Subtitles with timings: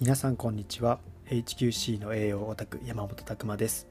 [0.00, 1.00] 皆さんこんにちは。
[1.26, 3.88] HQC の栄養オタク山本拓馬です。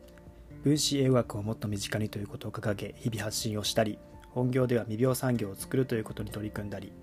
[0.64, 4.00] 分子栄養学をもっと身近にということを掲げ日々発信をしたり
[4.30, 6.94] 本業では未病産業を作るということに取り組んだり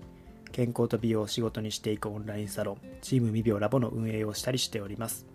[0.51, 5.27] 健康と美容を仕事にしていくオンラインサロンチーム未病ラボの運営をしたりしております。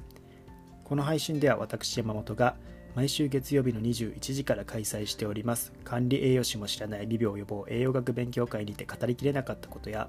[0.83, 2.57] この配信では私山本が
[2.97, 5.73] 毎週月曜日の21時から開催しております。
[5.85, 10.09] 管理栄養士も知らない未病予防栄養学勉強会にて語りきれなかったことや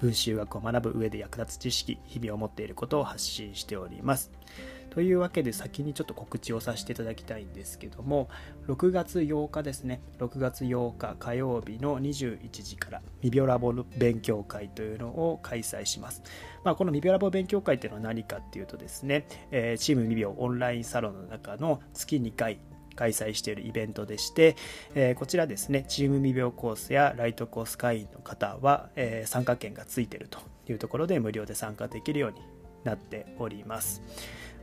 [0.00, 4.30] 分子学を学ぶ上で役立つ知識日々を持っていることを発信しております。
[4.94, 8.28] というわけで先にちょっと告知をさせていただきたいんですけども
[8.68, 10.00] 6月8日ですね。
[10.18, 16.22] 6月8日火曜日の21時から未病ラボ勉強会というのを開催します、
[16.62, 22.60] まあ、この未病ラボ勉強会っていうのは何かっていうとですね、え、チーム未病オンラインサロンの中の月2回
[22.94, 24.56] 開催しているイベントでして、
[24.94, 32.38] えー、こちらですね、チーム未病コースやライトコース会員の方は、えー、参加券がついているというところで無料で参加できるように
[32.84, 34.02] なっております。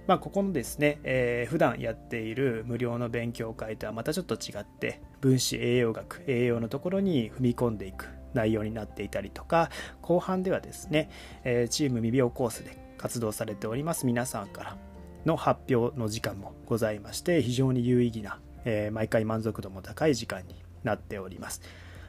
[0.08, 9.70] まあ、ここのですね、えー、普段やっている無料の勉強会とはまたちょっと違って、分子栄養学、栄養のところに踏み込んでいく内容になっていたりとか、
[10.02, 11.10] 後半ではですね、
[11.44, 14.78] えー、チーム未病コースで活動されております皆さんから
[15.26, 21.62] の発表の時間もございまして非常に有意義な、えー、毎回満足度も高い時間になっております。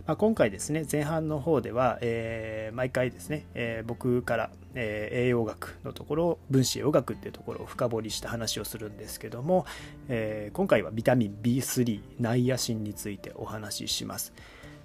[0.06, 9.64] まあ、今回ですね前半の方では、えー、毎回ですね、えー、僕から、えー、栄養学のところ分子栄養学っていうところを深掘りした話をするんですけども、
[10.08, 14.32] え今回はビタミン B3 ナイアシンについてお話しします。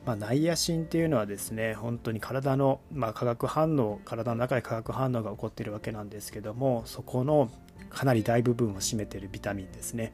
[0.07, 7.49] まあ、ナイアシンっていうのはですね本当に体の、まあ、化学反応体の中で化学反応が起こっているわけなんですけどもそこの
[7.89, 10.13] かなり大部分を占めてるビタミンですね。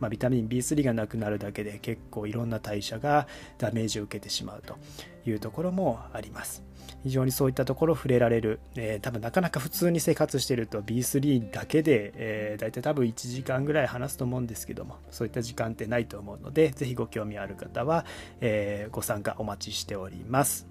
[0.00, 3.26] まあ、ビタミン B3 がなくなるだけで結構いろんな代謝が
[3.58, 4.76] ダメージを受けてしまうと
[5.24, 6.62] いうところもあります。
[7.02, 18.06] 非常にそういったところ触れられる、えー、多分なかなか普通に生活してると B3 だけで、えー、大体多分1時間ぐらい話すと思うんですけどもそういった時間ってないと思うのでぜひご興味ある方は、
[18.40, 20.66] えー、ご参加お待ちしております。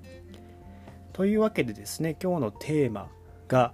[1.14, 3.10] というわけでですね今日のテーマ
[3.48, 3.74] が、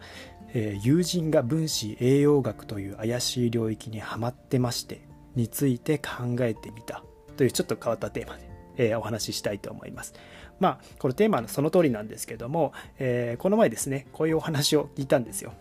[0.53, 5.01] えー、友人が分子栄養学という怪しい領域にはまってまして
[5.35, 7.03] について考えてみた
[7.37, 10.13] というちょっと変わったテーマで、えー、お話ししたいと思います。
[10.59, 15.53] まあこのテーマのその通りなんですけども、えー、この前ですねこういうお話を聞いたんですよ。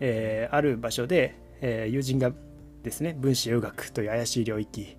[0.00, 2.32] えある場所で、え友人が
[2.82, 4.96] ですね分子栄養学という怪しい領域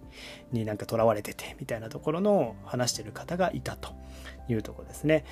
[0.51, 3.93] になんかとらわれててみたいなところの話してる方がいたと
[4.49, 5.25] いうところですね。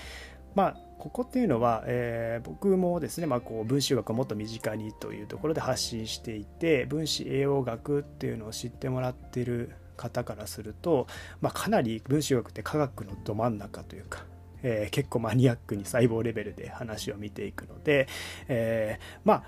[0.56, 11.08] まあここっていうのは、えー、僕もですね、まあ、こう分子学をもっと身近にというところで発信していて分子栄養学っていうのを知ってもらってる方からすると、
[11.41, 14.24] まあ、かなり分子学って科学のど真ん中というか、
[14.62, 18.08] えー、結構マニアックに細胞レベルで話を見ていくので、
[18.47, 19.44] えー、まあ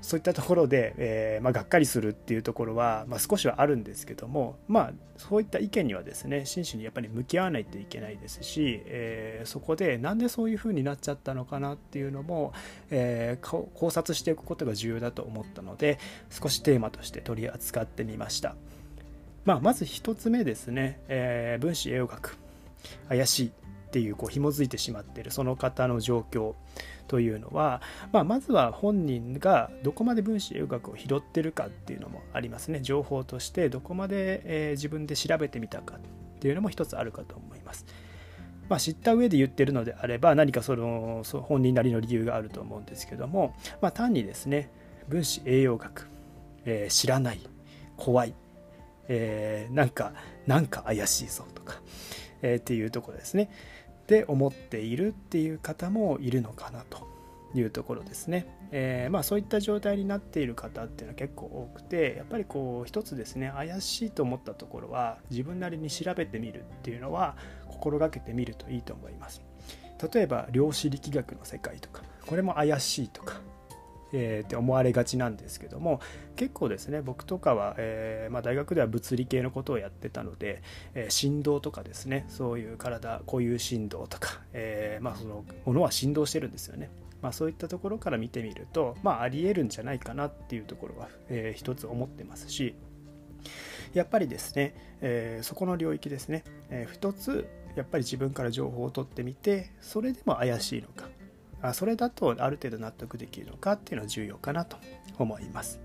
[0.00, 12.52] そういったところで、えー、まあ、がっかりするっていうところは、まあ、少しはあるんですけども、まあ、そういった意見にはですね真摯にやっぱり向き合わないといけないですし、えー、そこでなんでそういうふうになっちゃったのかなっていうのも、
[12.90, 15.98] えー、考察していくことが重要だと思ったので
[16.30, 18.54] 少しテーマとして取り扱ってみました。
[19.44, 22.36] まあ、まず1つ目ですね、え分子栄養学
[23.08, 23.52] 怪しい
[23.88, 26.52] っていうこう紐づいてしまっているその方の状況
[27.06, 27.80] というのは、
[28.12, 37.86] まあ、まずは本人がどこまで分子栄養学を拾ってるかっていうのもありますね情報としてどこまで、えー、自分で調べてみたかっていうのも一つあるかと思います。
[38.68, 44.70] まあ、知った上で言ってるのであれば何かその本人なりの理由があると思うんですけども、まあ、単にですね
[45.08, 46.06] 分子栄養学、
[46.66, 47.40] えー、知らない
[47.96, 48.34] 怖い、
[49.08, 50.12] えー、なんか
[50.46, 51.80] なんか怪しいぞとか、
[52.42, 53.50] えー、っていうところですね
[54.02, 57.06] って思っているっていう方もいるのかなと
[57.54, 58.46] いうところですね。
[58.70, 69.42] えー、まあ、そういった状態になっている方っていうのは結構多くてやっぱりこう一つですね怪しいと思ったところは自分なりに調べてみるっていうのは心がけてみるといいと思います。
[70.12, 73.40] 例えば量子力学の世界とかこれも怪しいとか
[74.12, 76.00] えー、って思われがちなんですけども
[76.36, 80.62] 結構ですね僕とかは、えー、まあ、大学では物理系のことをやってたので、
[80.94, 86.90] えー、振動とかですねそういう体固有振動とか、えまあ、そのものは振動してるんですよね。
[87.20, 92.76] まあ、そういったところから見てみると、まあ、ありえるんじゃないかなっていうところは、えー、一つ思ってますし
[93.92, 101.07] やっぱりですね、えー、そこの領域ですね、えー、一つやっぱり自分から情報を取ってみてそれでも怪しいのか
[101.60, 104.76] あそれだとある程度納得できるのかっていうのは重要かなと
[105.18, 105.80] 思います。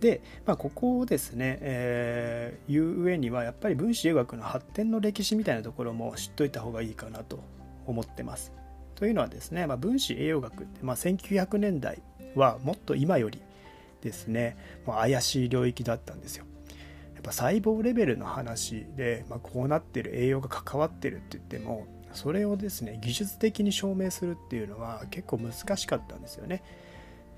[0.00, 7.40] で、まあ、ここをですね、えー、言う上にはやっぱり分子栄学の発展の歴史みたいなところも知っといた方がいいかなと
[7.86, 8.52] 思ってます。
[8.94, 12.02] というのはですね、まあ、分子栄養学って、まあ、1900年代
[12.34, 13.40] はもっと今より
[14.02, 14.56] ですね
[14.86, 16.44] もう怪しい領域だったんですよ。
[17.14, 21.86] やっぱ細胞レベルの話で、まあ、こうなってる栄養が関わってるって言っても
[22.16, 26.62] それをですね技術的に証明するっていうのは結構難しかったんですよね。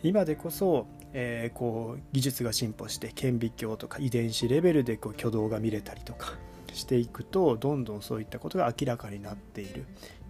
[0.02, 6.34] 今でこそ、えー、こう技術が進歩して顕微鏡とか遺伝子レベルでこう挙動が見れたりとか
[6.72, 9.86] していくとどんどんそういったことが明らかになっている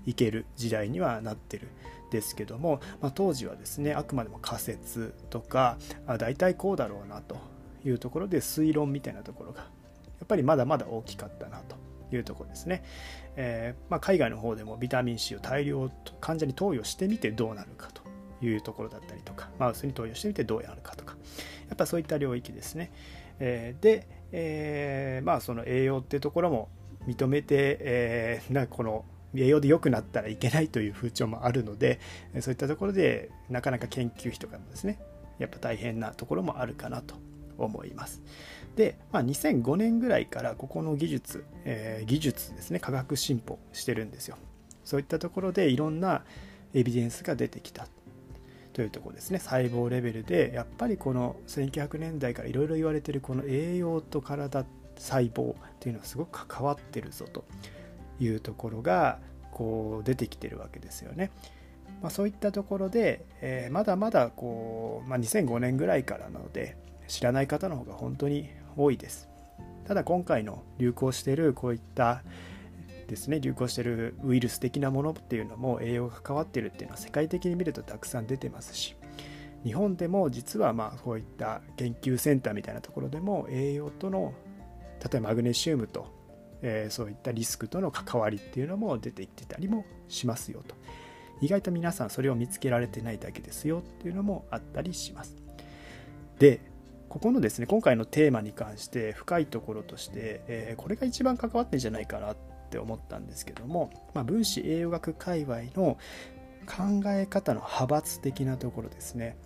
[0.07, 1.69] いける時代にはなってる
[2.11, 7.37] ですけども、まあ、当時はですねあくまでも仮説とかあ大体こうだろうなと
[7.85, 9.67] いうところで推論みたいなところがや
[10.25, 11.77] っぱりまだまだ大きかったなと
[12.13, 12.83] いうところですね、
[13.37, 15.91] えー、まあ、海外の方でもビタミン C を大量
[16.21, 18.03] 患者に投与してみてどうなるかと
[18.45, 21.17] いうところだったりとかマウスに投与してみてどうやるかとか
[21.69, 22.93] やっぱそういった領域ですね、
[23.41, 26.69] えー、で、えー、まあその栄養っていうところも
[27.07, 29.05] 認めて、えー、なんかこの
[29.35, 32.01] 栄養で良くなったらいけないという風潮もあるので
[32.41, 34.99] そういったところでなかなか研究費とかもですね
[35.39, 37.15] やっぱ大変なところもあるかなと
[37.59, 38.23] 思います。
[38.79, 44.37] で、まあ、2005年ぐらいからここの技術、えー、技術ですね科学進歩してるんですよ
[44.85, 46.23] そういったところでいろんな
[46.75, 47.89] エビデンスが出てきた
[48.75, 54.65] というとこですね細胞レベルでやっぱりこの1900年代からいろいろ言われてるこの栄養と体
[54.97, 57.45] 細胞っていうのはすごく関わってるぞと
[58.21, 59.19] いうところが
[59.51, 61.33] こう出てきてるわけですよね。
[62.01, 66.77] まあ、そういったところで、えー、まだまだこう、まあ、2005年ぐらいからなので
[67.09, 68.49] 知らない方の方が本当に
[68.79, 69.29] 多いです。
[69.85, 72.23] ただ今回の流行しているこういった
[73.07, 78.97] ですね流行してるウイルス的なものっていうのも栄養が関わってるっていうのは世界的に見るとたくさん出てますし
[79.65, 84.35] 日本でも実はまあこういった研究センターみたいなところでも栄養との
[85.01, 86.19] 例えばマグネシウムと
[86.63, 90.75] えー、そういったリスクとの関わりっていうのも出てきてたりもしますよと
[91.41, 95.37] 意外と皆さんそれを見つけられてないだけですよっていうのもあったりします
[96.39, 96.61] で
[97.09, 102.37] ここのですね今回のテーマに関して深いところとして、えー、これが一番関わってんじゃないかなっ
[102.71, 105.97] て思ったんですけども、まあ、分子栄養学界隈の
[106.67, 109.37] 考え方の派閥的なところですね。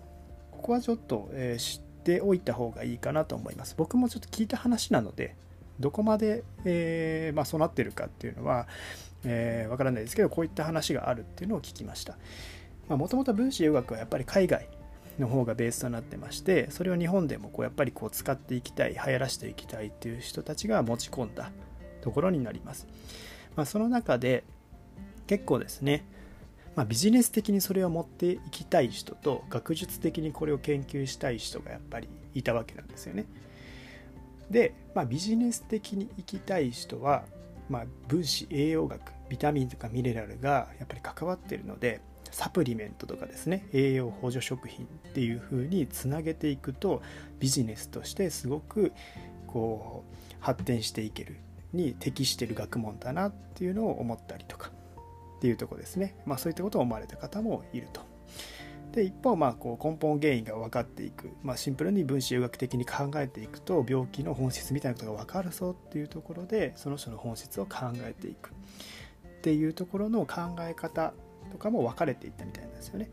[0.50, 3.74] ここはちょっと、えー、知っておいた方がいいかなと思います。
[3.76, 5.36] 僕もちょっと聞いた話なので
[5.78, 8.66] どこまで、えー、まあ、そうなってるかっていうのは、
[9.24, 12.16] えー、からないですけどこういった話があるっていうのを聞きました。
[12.88, 14.68] もともと分子栄養学はやっぱり海外
[15.18, 21.50] の方がベースとなってましてそれを日本でもこうやっぱりこう使っていきたい流行らしていきたいっていう人たちが持ち込んだ
[22.00, 22.86] ところになります、
[23.56, 24.44] まあ、その中で
[25.26, 26.04] 結構ですね、
[26.76, 33.26] まあ、ビジネス的にそれを持っていきたい人と学術的にこれを研究したい人がやっぱりいたわけなんですよね。
[34.50, 37.24] で、まあ、ビジネス的に行きたい人は、
[37.68, 42.00] ま、分子栄養学ビタミンとかミネラルがやっぱり関わってるので
[42.32, 47.02] サプリメントとかですね栄養補助食品っていう風につなげていくと
[47.38, 48.92] ビジネスとしてすごく
[49.46, 51.36] こう発展していける
[51.72, 54.70] に適してる学問だなっていうのを思ったりとか
[55.38, 56.14] っていうとこですね。
[56.26, 58.00] まあそういったことを思われた方もいると。
[58.92, 71.14] で一方まあこう根本原因が分かっていく、まあ、シンプルに分子栄学的に考えていくと病気の本質みたいなことが分かるぞっていうところでその人の本質を考えていくっていうところの考え方
[71.52, 73.10] とかも分かれていったみたいなんですよね。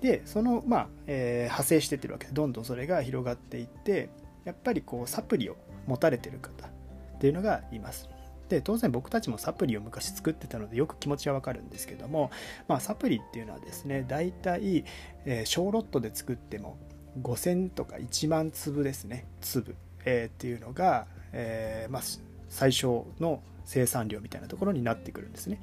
[0.00, 4.10] でそのまあ、えー、派生してってるわけでどんどんそれが広がっていって
[4.44, 8.08] やっぱりこうサプリを持たれてる方っていうのがいます。
[8.48, 12.30] で当然僕たちもサプリを昔作ってたのでよく気持ちはわかるんですけども、
[12.68, 14.84] まあ、サプリっていうのはですね大体、
[15.24, 16.78] えー、小ロットで作っても
[17.22, 22.02] 5000とか1万粒ですね粒、えー、っていうのが、えー、まあ、
[22.48, 25.60] 最小の生産量みたいなところになってくるんですね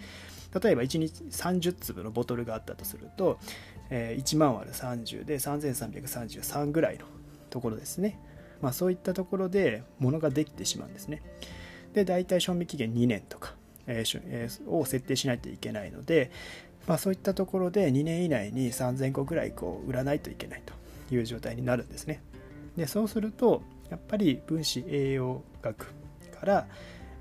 [0.61, 3.39] 例えば1日30粒のボトルがあったとすると、
[3.89, 7.05] え1万割る30で3333ぐらいの
[7.49, 8.19] ところですね
[8.63, 11.21] まあ、そういったところで物ができてしまうんですね。
[11.93, 13.55] で大体賞味期限2年とか、
[13.87, 16.31] えー、を設定しないといけないので、
[16.87, 22.23] まあ、そういったところで2年以内に3000個ぐらいこう売らないといけないという状態になるんですね
[22.75, 25.93] でそうするとやっぱり分子栄養学
[26.39, 26.67] から、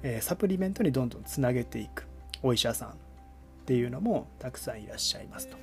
[0.03, 2.07] えー、サプリメントにどんどんつなげていく
[2.43, 2.95] お医者さん
[3.63, 5.57] っていうのもたくさんいらっしゃいますと。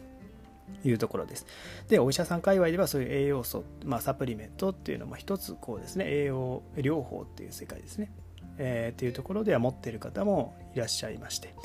[0.86, 1.48] いうところです。
[1.90, 8.12] で、お医者さん界隈ではそういう栄養素、まあ、サプリメントっていうのも一つこうですね、栄養療法っていう世界ですね。
[8.60, 11.56] えー、っていうところでは持ってる方もいらっしゃいまして。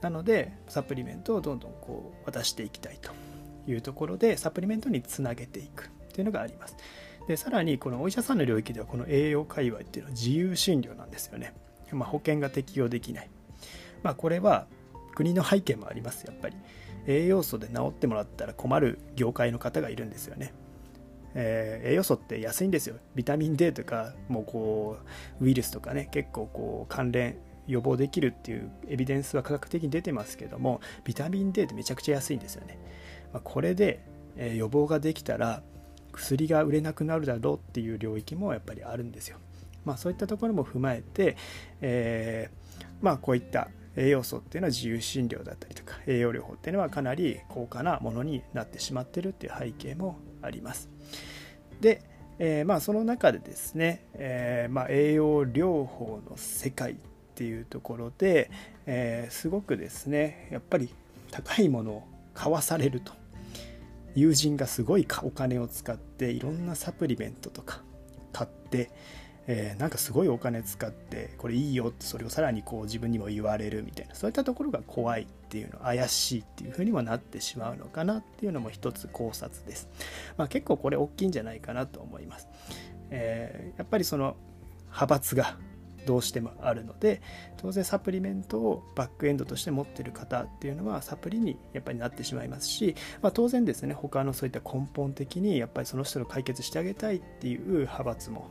[0.00, 3.12] なのでサプリメントをどんどんこう渡していきたいと
[3.70, 6.76] いうところでサプリメントにつなげていくっていうのがあります。
[7.28, 11.52] でさらにこのお医者さんの領域ではこの栄養界隈っていうのは自由診療なんですよね、
[11.92, 13.28] まあ、保険が適用できない、
[14.02, 14.66] まあ、これは
[15.18, 16.56] 国の背景もありますやっぱり。
[17.08, 20.52] 栄養素で治ってもらったら困る業界の方がいるんですよね。
[21.34, 22.96] えー、栄養素って安いんですよ。
[23.14, 24.98] ビタミン D とかもうこ
[25.40, 32.78] うウイルスとかね結構こう関連予防できるっていうエビデンスは科学的に出てますけどもビタミン D ってめちゃくちゃ安いんですよね、
[33.32, 34.00] まあ、これで、
[34.36, 35.62] えー、予防ができたら
[36.12, 39.36] 薬が売れなくなるだろうっていう領域もやっぱりあるんですよ、
[39.84, 41.36] まあ、そういったところも踏まえて、
[41.82, 43.68] えー、まあこういった
[43.98, 50.88] 栄養素っていうのは自由診療だったりとか栄養療法っていうのはかなり高価なものになってしまってるっていう背景もあります。
[51.80, 52.02] で、
[52.38, 56.96] えー、まあその中でですね、えー、まあ、栄養療法の世界っ
[57.34, 58.50] ていうところで、
[58.86, 60.94] えー、すごくですねやっぱり
[61.30, 63.12] 高いものを買わされると。
[64.14, 67.82] 友人がすごいお金を使っていろんなサプリメントとか
[68.32, 68.90] 買って、
[69.50, 79.88] えー、なんかすごいお金使ってこれいいよってそれをさらにこう自分にも言われるみたいなそういったところが怖いっていうの怪しいっていうふうにもなってしまうのかなっていうのも一つ考察です、
[80.36, 82.46] まあ、結構これ大きいんじゃないかなと思います、
[83.10, 84.36] えー、やっぱりその
[84.88, 85.56] 派閥が
[86.04, 87.20] どうしてもあるので
[87.56, 98.50] 当然サプリメントをバックエンドとして持ってる方っていうのはサプリにやっぱりなってしまいますし、まあ、当然ですね他のそういった根本的にやっぱりその人を解決してあげたいっていう派閥も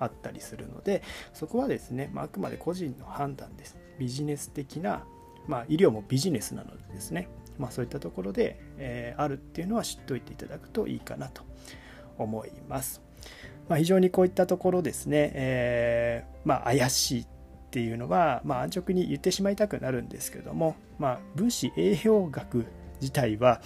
[0.00, 3.78] あったりするのでそこはですね、まあ、あくまで個人の判断です。
[3.98, 5.04] ビジネス的な、
[5.46, 11.42] まあ、医療もビジネスなのでですね、まあ、そういったところで、えー、あるっていうのは知っておいていただくといいかなと
[12.18, 13.02] 思います、
[13.68, 17.26] まあ、非常にこういったところですね、えー、まあ、怪しいっ
[17.70, 22.66] ていうのは、まあ、安直に言ってしまいたくなるんですけども、まあ、分子栄養学
[23.00, 23.60] 自体は、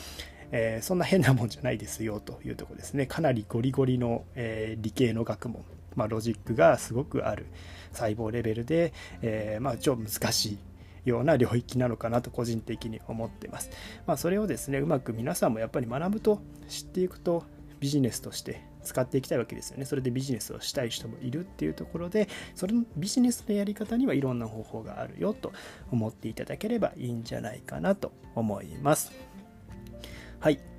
[0.53, 3.07] えー、そんな変なもんじゃないですよというところですね。
[3.07, 5.65] かなりゴリゴリの、えー、理系の学問
[5.97, 7.47] まあ、ロジックがすごくある
[7.93, 8.93] 細胞レベルで、
[9.23, 10.59] えー、まあ、超難し
[11.05, 13.71] いような領域なのかなと個人的に思ってます。
[14.07, 17.45] まあ、それをですねうまく皆さんもやっぱり学ぶと知っていくと
[17.81, 19.85] ビジネスとして使っていきたいわけですよね。
[19.85, 25.53] それでビジネスをしたい人もいるっていうところで、それのビジネスのやり方にはいろんな方法があるよと
[25.91, 29.13] 思っていただければいいんじゃないかなと思います。
[30.39, 30.70] はい。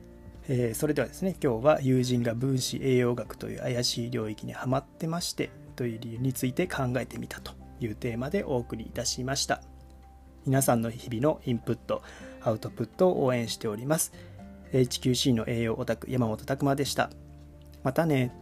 [0.53, 9.63] えー、それではですね今日は友人が分子栄養学という怪しい領域にはまってましてという理由について考えてみたというテーマでお送りいたしました。
[10.45, 12.03] 皆さんの日々のインプット
[12.41, 14.11] アウトプットを応援しております。
[14.73, 17.09] HQC の栄養オタク山本拓馬でした。
[17.83, 18.33] またね。